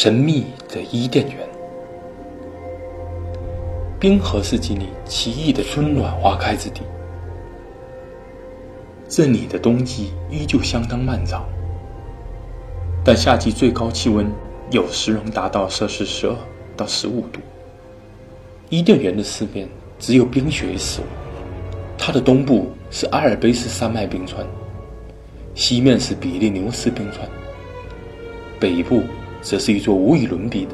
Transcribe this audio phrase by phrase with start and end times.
[0.00, 1.38] 神秘的伊甸园。
[3.98, 6.82] 冰河世纪里奇异的春暖花开之地，
[9.08, 11.44] 这里的冬季依旧相当漫长，
[13.04, 14.30] 但夏季最高气温
[14.70, 16.36] 有时能达到摄氏十二
[16.76, 17.40] 到十五度。
[18.68, 19.68] 伊甸园的四面
[19.98, 21.08] 只有冰雪与死亡，
[21.98, 24.46] 它的东部是阿尔卑斯山脉冰川，
[25.56, 27.28] 西面是比利牛斯冰川，
[28.60, 29.02] 北部。
[29.40, 30.72] 则是一座无与伦比的，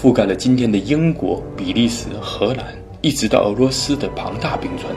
[0.00, 2.66] 覆盖了今天的英国、比利时、荷兰，
[3.00, 4.94] 一直到俄罗斯的庞大冰川。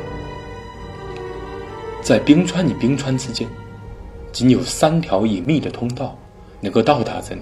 [2.02, 3.48] 在冰川与冰川之间，
[4.32, 6.18] 仅有三条隐秘的通道
[6.60, 7.42] 能够到达这里。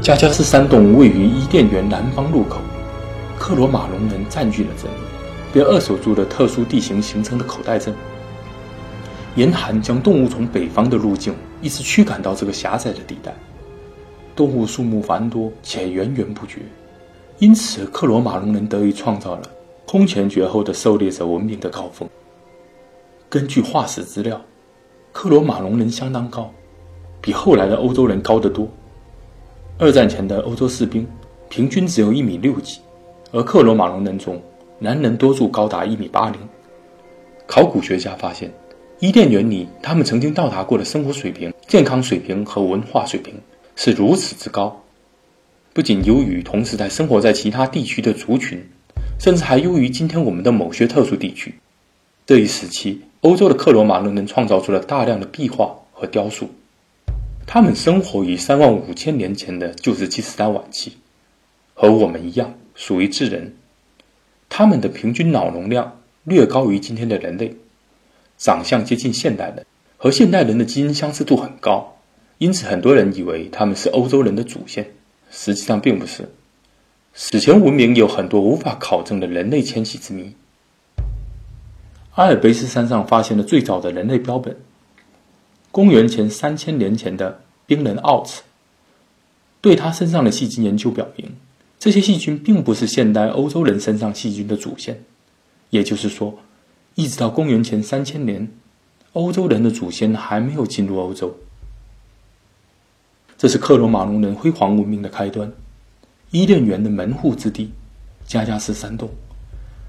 [0.00, 2.60] 加加斯山洞位于伊甸园南方入口，
[3.38, 4.94] 克罗马龙人占据了这里，
[5.52, 7.94] 并扼守住了特殊地形形成的口袋阵。
[9.34, 13.34] 严寒将动物从北方的路径一直驱赶到这个狭窄的地带。
[14.38, 16.60] 动物数目繁多且源源不绝，
[17.40, 19.42] 因此克罗马龙人得以创造了
[19.84, 22.08] 空前绝后的狩猎者文明的高峰。
[23.28, 24.40] 根据化石资料，
[25.10, 26.52] 克罗马龙人相当高，
[27.20, 28.68] 比后来的欧洲人高得多。
[29.76, 31.04] 二战前的欧洲士兵
[31.48, 32.78] 平均只有一米六几，
[33.32, 34.40] 而克罗马龙人中
[34.78, 36.40] 男人多数高达一米八零。
[37.44, 38.54] 考古学家发现，
[39.00, 43.34] 伊甸园里他们曾经到达过的生活水平、健康水平和文化水平。
[43.80, 44.82] 是如此之高，
[45.72, 48.68] 不仅优于同时代生活在其他地区的族群，
[49.20, 51.54] 甚至还优于今天我们的某些特殊地区。
[52.26, 56.50] 这一时期，欧洲的克罗马龙人创造出了大量的壁画和雕塑。
[57.46, 60.94] 他们生活于三万五千年前的旧石器时代晚期，
[61.72, 63.54] 和我们一样属于智人。
[64.48, 67.54] 他们的平均脑容量略高于今天的人类，
[68.36, 69.64] 长相接近现代人，
[69.96, 71.94] 和现代人的基因相似度很高。
[72.38, 74.92] 因此，很多人以为他们是欧洲人的祖先，
[75.30, 76.28] 实际上并不是。
[77.12, 80.34] 史前文明有很多无法考证的人类迁徙之谜。
[82.14, 84.56] 阿尔卑斯山上发现了最早的人类标本，
[85.72, 88.42] 公元前三千年前的冰人奥茨。
[89.60, 91.32] 对他身上的细菌研究表明，
[91.80, 95.02] 这些细菌并不是现代欧洲人身上细菌的祖先。
[95.70, 96.38] 也就是说，
[96.94, 98.48] 一直到公元前三千年，
[99.14, 101.36] 欧洲人的祖先还没有进入欧洲。
[103.38, 105.48] 这是克罗马龙人辉煌文明的开端，
[106.32, 107.70] 伊甸园的门户之地，
[108.26, 109.08] 家家是山洞，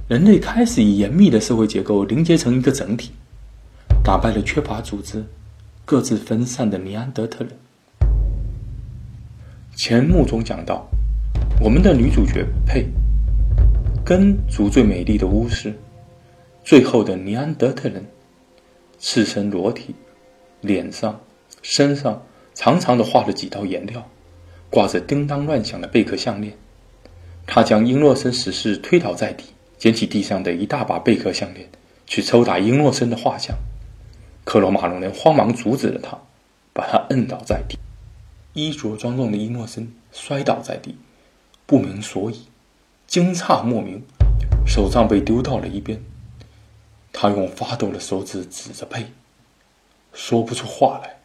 [0.08, 3.10] 人类开始以严密的社会结构凝结成一个整体，
[4.04, 5.26] 打败了缺乏组织、
[5.84, 7.52] 各自分散的尼安德特人。
[9.76, 10.88] 前目中讲到，
[11.60, 12.86] 我们的女主角佩，
[14.06, 15.74] 根族最美丽的巫师，
[16.64, 18.06] 最后的尼安德特人，
[19.00, 19.96] 赤身裸体，
[20.62, 21.20] 脸上、
[21.64, 22.22] 身上。
[22.60, 24.06] 长长的画了几道颜料，
[24.70, 26.58] 挂着叮当乱响的贝壳项链。
[27.48, 29.46] 他将英诺森死侍推倒在地，
[29.78, 31.70] 捡起地上的一大把贝壳项链，
[32.06, 33.56] 去抽打英诺森的画像。
[34.44, 36.20] 克罗马龙人慌忙阻止了他，
[36.74, 37.78] 把他摁倒在地。
[38.52, 40.98] 衣着庄重的英诺森摔倒在地，
[41.66, 42.42] 不明所以，
[43.08, 44.04] 惊诧莫名，
[44.68, 46.04] 手杖被丢到了一边。
[47.14, 49.06] 他用发抖的手指指着佩，
[50.12, 51.19] 说不出话来。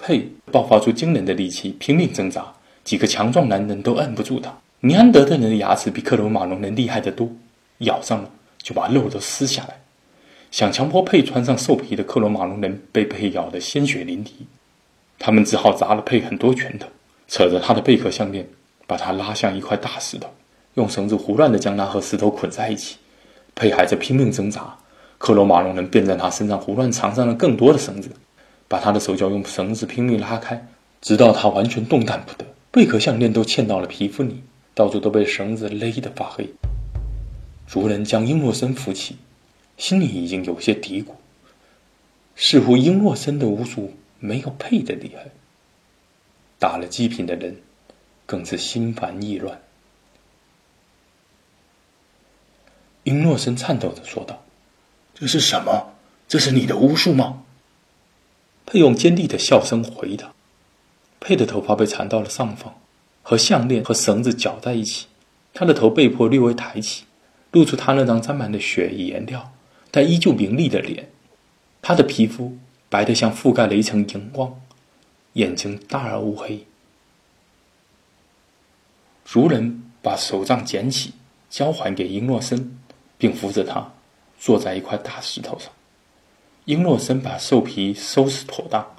[0.00, 2.52] 佩爆发出惊人的力气，拼命挣扎，
[2.82, 4.52] 几个强壮男人都摁不住他。
[4.80, 7.30] 尼安德特人的牙齿比克罗马龙人厉害得多，
[7.78, 8.30] 咬上了
[8.62, 9.76] 就把肉都撕下来。
[10.50, 14.30] 想强迫佩穿上兽皮的克罗马龙人被佩咬得鲜血淋漓，
[15.18, 16.88] 他们只好砸了佩很多拳头，
[17.28, 18.48] 扯着他的贝壳项链，
[18.86, 20.28] 把他拉向一块大石头，
[20.74, 22.96] 用绳子胡乱地将他和石头捆在一起。
[23.54, 24.76] 佩还在拼命挣扎，
[25.18, 28.10] 克罗马龙人便在他身上胡乱缠上了更多的绳子。
[28.70, 30.68] 把他的手脚用绳子拼命拉开，
[31.00, 32.46] 直到他完全动弹不得。
[32.70, 34.44] 贝壳项链都嵌到了皮肤里，
[34.74, 36.48] 到处都被绳子勒得发黑。
[37.66, 39.16] 族人将英诺森扶起，
[39.76, 41.08] 心里已经有些嘀咕：
[42.36, 45.32] 似乎英诺森的巫术没有佩的厉害。
[46.60, 47.60] 打了祭品的人
[48.24, 49.60] 更是心烦意乱。
[53.02, 54.44] 英诺森颤抖着说道
[55.12, 55.94] ：“这是什么？
[56.28, 57.42] 这是你的巫术吗？”
[58.66, 60.32] 佩用尖利的笑声回答
[61.18, 62.74] ：“佩的头发被缠到了上方，
[63.22, 65.06] 和项链和绳子绞在一起。
[65.52, 67.04] 他的头被迫略微抬起，
[67.50, 69.52] 露出他那张沾满了血与颜料
[69.90, 71.10] 但依旧明丽的脸。
[71.82, 72.56] 他的皮肤
[72.88, 74.60] 白得像覆盖了一层荧光，
[75.32, 76.64] 眼睛大而乌黑。”
[79.24, 81.12] 族人把手杖捡起，
[81.48, 82.78] 交还给英诺森，
[83.18, 83.92] 并扶着他
[84.38, 85.70] 坐在一块大石头上。
[86.66, 88.96] 英诺森把兽皮收拾妥当，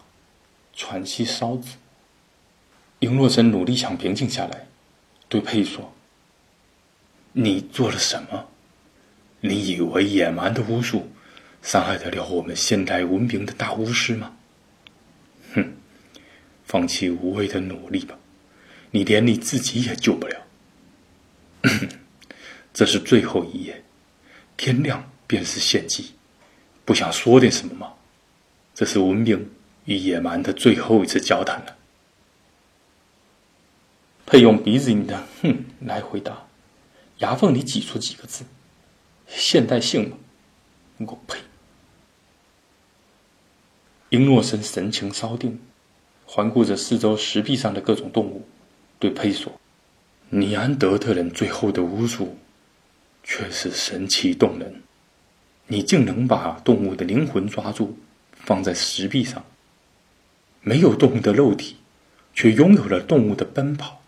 [0.73, 1.77] 喘息稍止。
[2.99, 4.67] 英洛森努力想平静下来，
[5.29, 5.93] 对佩说
[7.33, 8.47] ：“你做了什么？
[9.41, 11.09] 你以为野蛮的巫术
[11.61, 14.35] 伤害得了我们现代文明的大巫师吗？
[15.53, 15.73] 哼，
[16.63, 18.17] 放弃无谓的努力吧，
[18.91, 20.47] 你连你自己也救不了。
[22.73, 23.83] 这是最后一夜，
[24.57, 26.13] 天亮便是献祭。
[26.86, 27.94] 不想说点什么吗？
[28.74, 29.50] 这是文明
[29.86, 31.78] 与野蛮的最后一次交谈了。”
[34.25, 36.48] 佩用鼻子里的“哼”来回答，
[37.18, 38.45] 牙缝里挤出几个字
[39.28, 40.18] ：“现代性吗？”
[41.06, 41.39] 我呸！
[44.10, 45.60] 英诺森神情稍定，
[46.25, 48.48] 环顾着四周石壁上的各种动物，
[49.00, 49.60] 对佩说
[50.30, 52.38] ：“尼安德特人最后的巫术，
[53.24, 54.81] 确实神奇动人。
[55.71, 57.97] 你竟能把动物的灵魂抓住，
[58.33, 59.45] 放在石壁上，
[60.59, 61.77] 没有动物的肉体，
[62.33, 64.01] 却拥有了动物的奔跑。”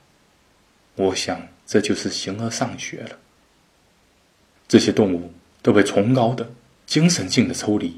[0.96, 3.18] 我想，这就是形而上学了。
[4.68, 5.32] 这些动物
[5.62, 6.52] 都被崇高的
[6.86, 7.98] 精神性的抽离，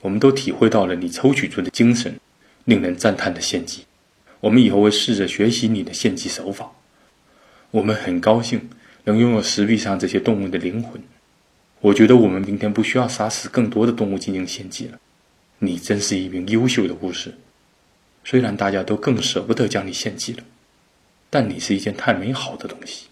[0.00, 2.18] 我们都体会到了你抽取出的精神，
[2.64, 3.84] 令人赞叹的献祭。
[4.40, 6.72] 我们以后会试着学习你的献祭手法。
[7.72, 8.70] 我们很高兴
[9.04, 11.02] 能拥有石壁上这些动物的灵魂。
[11.82, 14.98] 我觉得我们明天不需要杀死更多的动物进行献祭了。
[15.58, 17.34] 你真是一名优秀的巫师，
[18.24, 20.44] 虽然大家都更舍不得将你献祭了。
[21.28, 23.06] 但你是一件太美好的东西。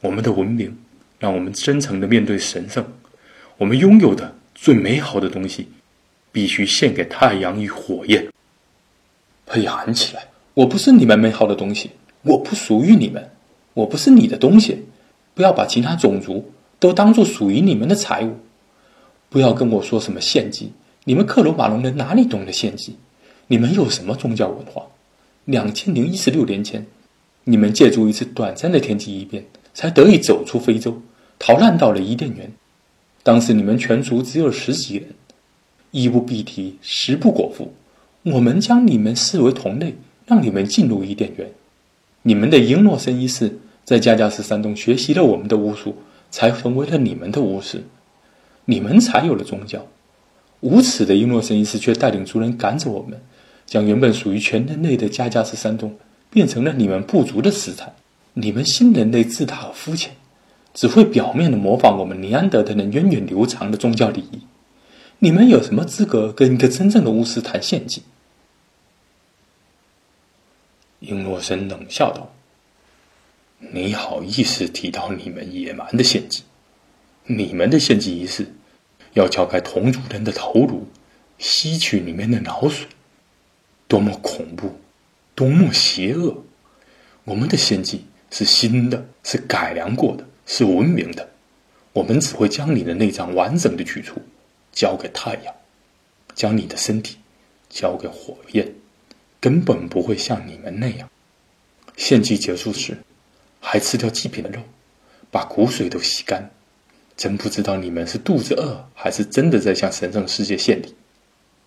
[0.00, 0.76] 我们的文明
[1.20, 2.84] 让我们真诚的面对神圣。
[3.56, 5.68] 我们拥有的最美好的东西，
[6.32, 8.26] 必须献给太阳与火焰。
[9.46, 11.92] 佩喊起来：“我不是你们美好的东西，
[12.22, 13.30] 我不属于你们，
[13.74, 14.86] 我不是你的东西。
[15.34, 18.36] 不要把其他种族都当做属于你们的财物。
[19.28, 20.72] 不要跟我说什么献祭，
[21.04, 22.96] 你们克罗马龙人哪里懂得献祭？
[23.48, 24.86] 你们有什么宗教文化？
[25.44, 26.86] 两千零一十六年前。”
[27.48, 31.00] 你们借助一次短暂的天气异变，才得以走出非洲，
[31.38, 32.50] 逃难到了伊甸园。
[33.22, 35.10] 当时你们全族只有十几人，
[35.92, 37.72] 衣不蔽体，食不果腹。
[38.24, 39.94] 我们将你们视为同类，
[40.26, 41.52] 让你们进入伊甸园。
[42.22, 45.94] 你们的英诺森一世在加加斯山洞学习了我们的巫术，
[46.30, 47.84] 才成为了你们的巫师。
[48.64, 49.86] 你们才有了宗教。
[50.60, 53.20] 无耻的英诺森一世却带领族人赶走我们，
[53.66, 55.98] 将原本属于全人类的加加斯山洞。
[56.28, 57.94] 变成了你们不足的资产。
[58.34, 60.16] 你们新人类自大和肤浅，
[60.74, 64.40] 只会表面的模仿我们尼安德特人源远流长的宗教礼仪。
[65.20, 68.02] 你们有什么资格跟一个真正的巫师谈献祭？
[71.00, 72.30] 英诺森冷笑道
[73.58, 76.42] ：“你好意思提到你们野蛮的献祭？
[77.24, 78.54] 你们的献祭仪式
[79.14, 80.86] 要敲开同族人的头颅，
[81.38, 82.84] 吸取里面的脑髓，
[83.88, 84.78] 多么恐怖！”
[85.34, 86.44] 多么邪恶！
[87.24, 91.28] 我们的献祭是新的，是改良过的，是文明的。
[91.92, 94.22] 我们只会将你的内脏完整的取出，
[94.72, 95.54] 交给太阳；
[96.34, 97.16] 将你的身体
[97.68, 98.74] 交给火焰，
[99.40, 101.10] 根本不会像你们那样。
[101.98, 102.96] 献祭结束时，
[103.68, 104.60] 还吃掉祭品的肉，
[105.28, 106.48] 把骨髓都吸干。
[107.16, 110.94] 真不知道你们是肚子饿，还是真的在向神圣世界献礼。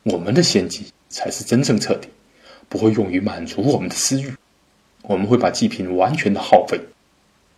[0.03, 2.07] 我们的献祭才是真正彻底。
[2.69, 4.31] 不会用于满足我们的私欲，
[5.01, 6.79] 我们会把祭品完全的耗费，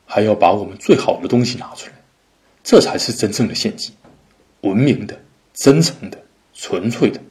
[0.08, 1.94] 还要把我们最好的东西拿出来，
[2.64, 3.94] 这才是真正的献祭，
[4.62, 5.20] 文明的、
[5.54, 6.18] 真诚的、
[6.56, 7.22] 纯粹的。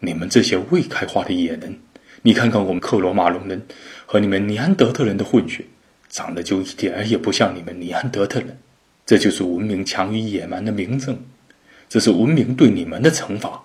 [0.00, 1.78] 你们这些未开化的野人，
[2.20, 3.64] 你看看我们克罗马龙人
[4.04, 5.64] 和你们尼安德特人的混血，
[6.08, 8.58] 长得就一点也不像你们尼安德特人。
[9.04, 11.18] 这就是文明强于野蛮的明证，
[11.88, 13.64] 这是文明对你们的惩罚。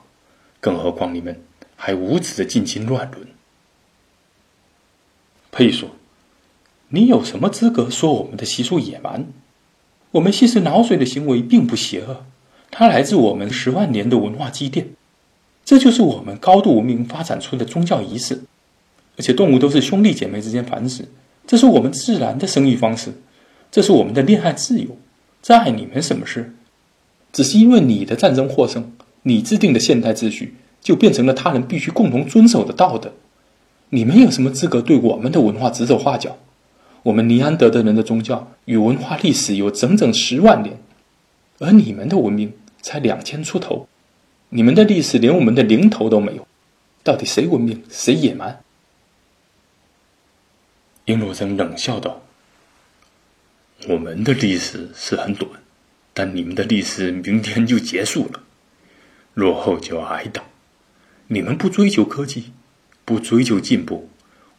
[0.60, 1.42] 更何况你们。
[1.84, 3.26] 还无耻的进行乱伦。
[5.52, 5.96] 佩说
[6.90, 9.26] ：“你有什么资格说我们的习俗野蛮？
[10.12, 12.24] 我们吸食脑髓的行为并不邪恶，
[12.70, 14.90] 它来自我们十万年的文化积淀。
[15.66, 18.44] 这就是我们高度文明发展出的宗教仪式。
[19.18, 21.08] 而且动物都是兄弟姐妹之间繁殖，
[21.52, 23.12] 这是我们自然的生育方式，
[23.70, 24.98] 这是我们的恋爱自由。
[25.42, 26.56] 这碍你们什么事？
[27.34, 28.94] 只是因为你的战争获胜，
[29.24, 33.12] 你制定的现代秩序。”就变成了他人必须共同遵守的道德。
[33.90, 36.38] 你们有什么资格对我们的文化指手画脚？
[37.04, 40.78] 我们尼安德的人的宗教与文化历史有整整十万年，
[41.60, 43.90] 而你们的文明才两千出头。
[44.48, 46.48] 你们的历史连我们的零头都没有。
[47.04, 48.62] 到底谁文明，谁野蛮？
[51.12, 52.24] 英罗森冷笑道
[53.90, 55.52] ：“我们的历史是很短，
[56.14, 58.42] 但你们的历史明天就结束了。
[59.34, 60.42] 落后就要挨打。”
[61.28, 62.54] 你们不追求科技，
[63.04, 64.10] 不追求进步，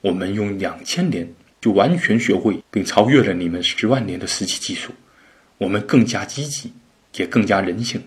[0.03, 4.93] 我们用两千年就完全学会并超越了你们十万年的石器技术。
[5.57, 6.75] 我们更加积极，
[7.17, 8.03] 也更加人性。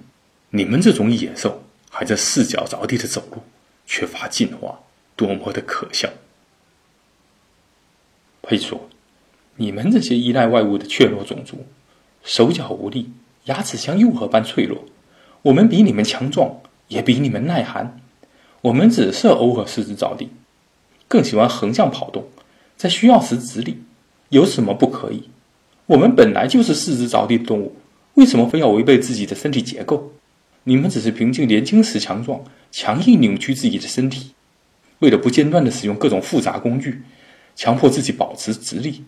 [0.52, 3.44] 你们这种野兽还在四脚着地的走路，
[3.88, 4.80] 缺乏进化，
[5.16, 6.08] 多么的可笑！
[8.46, 8.80] 配说，
[9.56, 11.66] 你们这些依赖外物的怯懦种族，
[12.24, 13.12] 手脚无力，
[13.46, 14.86] 牙齿像幼核般脆弱。
[15.42, 18.00] 我们比你们强壮，也比你们耐寒。
[18.62, 20.30] 我们只是偶尔四肢着地，
[21.08, 22.26] 更喜欢横向跑动，
[22.78, 23.84] 在需要时直立。
[24.30, 25.30] 有什么不可以？
[25.88, 27.76] 我们本来就是四肢着地的动物，
[28.16, 30.12] 为什么非要违背自己的身体结构？
[30.64, 34.32] 你们只是凭借年轻时强壮，强硬扭曲自己的身体，
[34.98, 37.04] 为了不间断的使用各种复杂工具，
[37.56, 39.04] 强迫自己保持直立。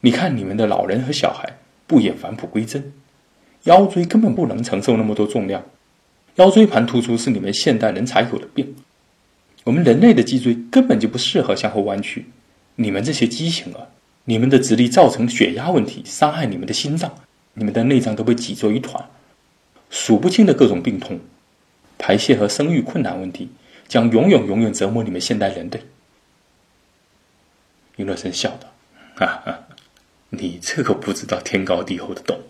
[0.00, 2.92] 你看你们的老人和小孩，不也返璞归真？
[3.64, 5.64] 腰椎根本不能承受那么多重量，
[6.34, 8.74] 腰椎盘突出是你们现代人才有的病。
[9.64, 12.26] 我们人类的脊椎根本就不适合向后弯曲。
[12.76, 13.88] 你们这些畸形儿，
[14.24, 17.14] 你们的直立造成血压问题，伤害你们的心脏，
[17.54, 19.02] 你们的内脏都被挤作一团，
[19.88, 21.18] 数不清的各种病痛，
[21.96, 23.48] 排泄和生育困难问题
[23.88, 25.80] 将永远永远折磨你们现代人类。
[27.96, 28.72] 云乐生笑道
[29.16, 29.66] ：“哈哈，
[30.30, 32.42] 你这个不知道天高地厚的动物。”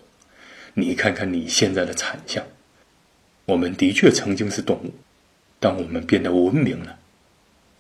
[0.77, 2.45] 你看看你现在的惨相，
[3.45, 4.93] 我们的确曾经是动物，
[5.61, 6.99] 但我们变得文明了。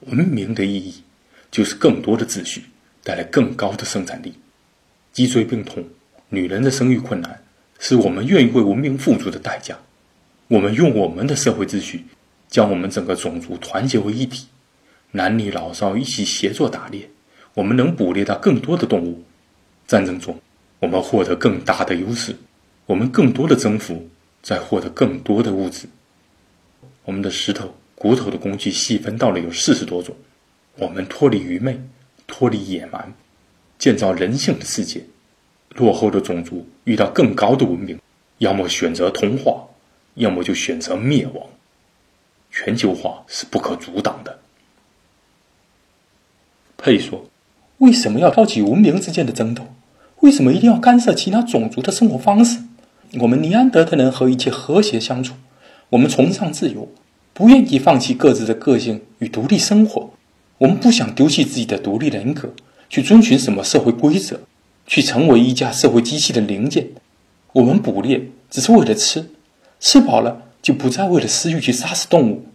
[0.00, 1.02] 文明的意义
[1.50, 2.66] 就是更多的秩序，
[3.02, 4.34] 带来更高的生产力。
[5.12, 5.84] 脊椎病痛、
[6.28, 7.42] 女人的生育困难，
[7.80, 9.78] 是我们愿意为文明付出的代价。
[10.48, 12.04] 我们用我们的社会秩序，
[12.48, 14.46] 将我们整个种族团结为一体，
[15.12, 17.10] 男女老少一起协作打猎，
[17.54, 19.24] 我们能捕猎到更多的动物。
[19.86, 20.40] 战争中，
[20.80, 22.36] 我们获得更大的优势。
[22.86, 24.08] 我们更多的征服，
[24.42, 25.86] 在获得更多的物质。
[27.04, 30.14] 我们的石头、骨头的工具细分到了有四十多种。
[30.76, 31.80] 我们脱离愚昧，
[32.26, 33.14] 脱离野蛮，
[33.78, 35.04] 建造人性的世界。
[35.76, 37.98] 落后的种族遇到更高的文明，
[38.38, 39.66] 要么选择同化，
[40.14, 41.46] 要么就选择灭亡。
[42.50, 44.38] 全球化是不可阻挡的。
[46.76, 47.28] 佩说
[47.78, 49.62] ：“为什么要挑起文明之间的争斗？
[50.20, 52.60] 为什么一定要干涉其他种族的生活方式？”
[53.20, 55.34] 我们尼安德特人和一切和谐相处，
[55.90, 56.88] 我们崇尚自由，
[57.32, 60.10] 不愿意放弃各自的个性与独立生活。
[60.58, 62.52] 我们不想丢弃自己的独立人格，
[62.88, 64.40] 去遵循什么社会规则，
[64.86, 66.88] 去成为一架社会机器的零件。
[67.52, 69.30] 我们捕猎只是为了吃，
[69.78, 72.46] 吃饱了就不再为了私欲去杀死动物。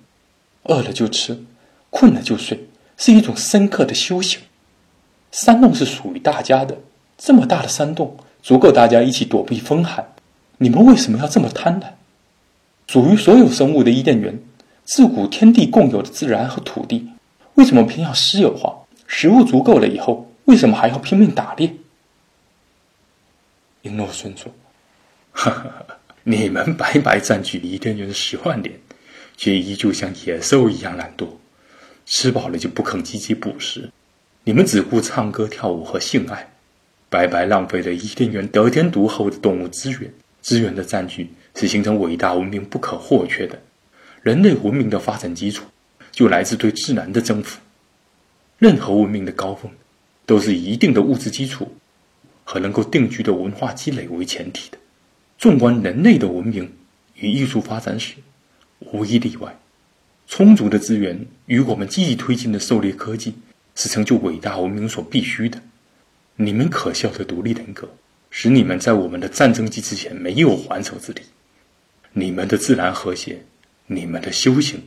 [0.63, 1.45] 饿了就吃，
[1.89, 4.41] 困了就睡，是一种深刻的修行。
[5.31, 6.77] 山洞是属于大家的，
[7.17, 10.13] 这么大的山洞足够大家一起躲避风寒。
[10.57, 11.85] 你们为什么要这么贪婪？
[12.87, 14.39] 属于所有生物的伊甸园，
[14.83, 17.09] 自古天地共有的自然和土地，
[17.53, 18.75] 为什么偏要私有化？
[19.05, 21.73] 食物足够了以后，为什么还要拼命打猎？
[23.83, 24.51] 英诺孙说
[25.31, 25.85] ：“呵呵，
[26.23, 28.73] 你们白白占据伊甸园十万年，
[29.37, 31.27] 却依旧像野兽一样懒惰，
[32.05, 33.89] 吃饱了就不肯积极捕食。
[34.43, 36.51] 你们只顾唱歌跳舞和性爱，
[37.09, 43.61] 白白浪费了伊甸园得天独厚的动物资源。”资源的占据是形成伟大文明不可或缺的。
[44.23, 45.65] 人类文明的发展基础
[46.11, 47.59] 就来自对自然的征服。
[48.57, 49.69] 任何文明的高峰
[50.25, 51.75] 都是一定的物质基础
[52.45, 54.77] 和能够定居的文化积累为前提的。
[55.37, 56.73] 纵观人类的文明
[57.15, 58.15] 与艺术发展史，
[58.79, 59.53] 无一例外，
[60.25, 63.33] 充足的资源与我们积极推进的狩猎科技
[63.75, 65.61] 是成就伟大文明所必须的。
[66.35, 67.89] 你们可笑的独立人格。
[68.31, 71.21] 使你们在我们的战争机之前没有还手之力，
[72.13, 73.41] 你们的自然和谐，
[73.87, 74.83] 你们的修行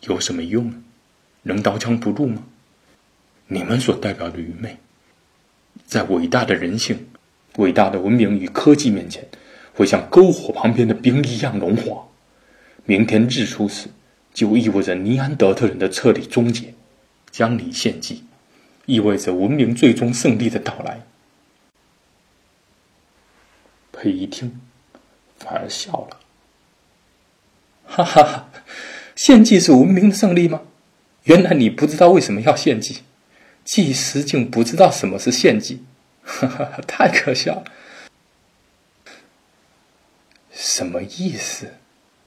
[0.00, 0.82] 有什么用呢？
[1.44, 2.42] 能刀枪不入吗？
[3.46, 4.76] 你们所代表的愚昧，
[5.86, 7.06] 在伟大的人性、
[7.58, 9.24] 伟大的文明与科技面前，
[9.72, 12.08] 会像篝火旁边的冰一样融化。
[12.84, 13.86] 明天日出时，
[14.34, 16.74] 就意味着尼安德特人的彻底终结。
[17.30, 18.24] 将你献祭，
[18.86, 21.02] 意味着文明最终胜利的到来。
[23.92, 24.60] 佩一听，
[25.38, 26.20] 反而笑了。
[27.84, 28.50] 哈哈哈！
[29.14, 30.62] 献祭是文明的胜利吗？
[31.24, 33.02] 原来你不知道为什么要献祭，
[33.64, 35.84] 祭司竟不知道什么是献祭，
[36.22, 37.64] 哈哈哈，太可笑了。
[40.50, 41.74] 什么意思？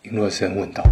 [0.04, 0.84] 林洛森问道。